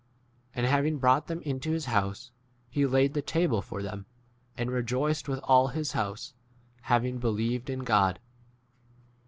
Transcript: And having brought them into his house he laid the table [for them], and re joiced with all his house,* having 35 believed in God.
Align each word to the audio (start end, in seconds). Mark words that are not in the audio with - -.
And 0.55 0.65
having 0.65 0.97
brought 0.97 1.27
them 1.27 1.41
into 1.43 1.69
his 1.69 1.85
house 1.85 2.31
he 2.71 2.87
laid 2.87 3.13
the 3.13 3.21
table 3.21 3.61
[for 3.61 3.83
them], 3.83 4.07
and 4.57 4.71
re 4.71 4.81
joiced 4.81 5.27
with 5.29 5.37
all 5.43 5.67
his 5.67 5.91
house,* 5.91 6.33
having 6.81 7.17
35 7.17 7.21
believed 7.21 7.69
in 7.69 7.79
God. 7.83 8.19